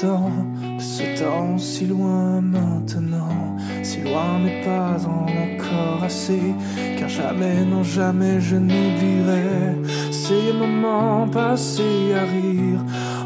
temps, 0.00 0.30
de 0.78 0.82
ce 0.82 1.02
temps 1.18 1.58
si 1.58 1.86
loin 1.86 2.40
maintenant, 2.40 3.56
si 3.82 4.00
loin 4.00 4.38
mais 4.42 4.62
pas 4.64 4.96
encore 5.06 6.04
assez, 6.04 6.54
car 6.98 7.08
jamais, 7.08 7.64
non 7.64 7.82
jamais 7.82 8.40
je 8.40 8.56
n'oublierai 8.56 9.76
ces 10.10 10.52
moments 10.52 11.28
passés 11.28 12.14
à 12.14 12.24
rire, 12.24 12.80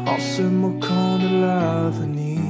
en 0.07 0.19
se 0.19 0.41
moquant 0.41 1.17
de 1.19 1.41
l'avenir, 1.41 2.41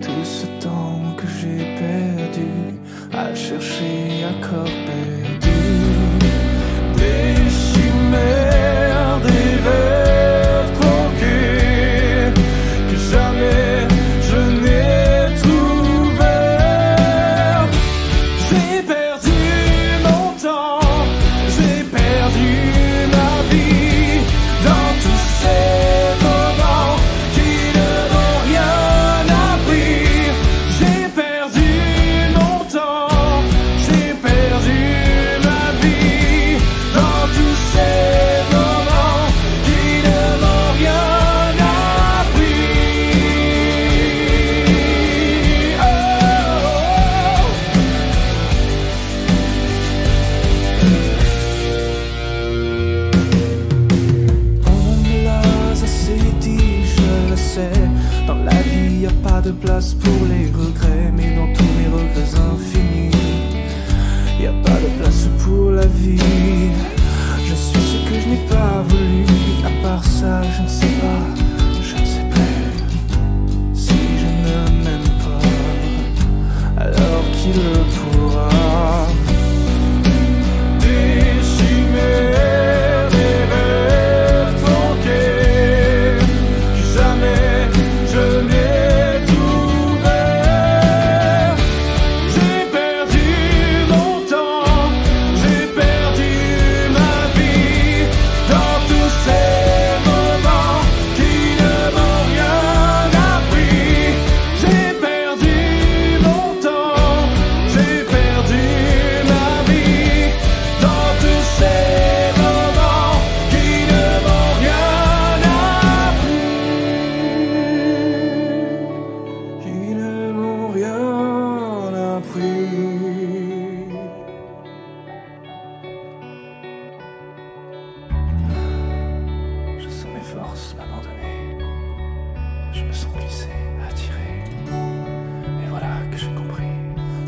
tout 0.00 0.24
ce 0.24 0.46
temps 0.64 1.00
que 1.16 1.26
j'ai 1.38 1.64
perdu, 1.84 2.52
à 3.12 3.34
chercher 3.34 4.24
à 4.30 4.46
corps 4.46 4.78
pas 59.22 59.40
de 59.40 59.50
place 59.50 59.94
pour 59.94 60.26
les 60.28 60.46
regrets, 60.46 61.12
mais 61.16 61.36
dans 61.36 61.52
tous 61.52 61.72
mes 61.78 61.88
regrets 61.88 62.34
infinis, 62.52 63.10
y 64.40 64.46
a 64.46 64.52
pas 64.64 64.78
de 64.80 64.88
place 64.98 65.28
pour 65.44 65.70
la 65.70 65.86
vie. 65.86 66.18
Je 67.46 67.54
suis 67.54 67.80
ce 67.80 68.08
que 68.08 68.20
je 68.20 68.28
n'ai 68.28 68.46
pas 68.48 68.82
voulu. 68.88 69.24
À 69.64 69.82
part 69.82 70.04
ça, 70.04 70.42
je 70.42 70.62
ne 70.62 70.68
sais 70.68 70.94
pas, 71.00 71.42
je 71.82 71.96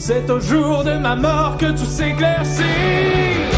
C'est 0.06 0.28
au 0.28 0.38
jour 0.38 0.84
de 0.84 0.98
ma 0.98 1.16
mort 1.16 1.56
que 1.56 1.70
tout 1.70 1.87
s'éclaircit. 1.87 3.53